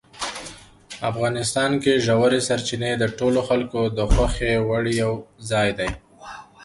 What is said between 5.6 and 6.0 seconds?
دی.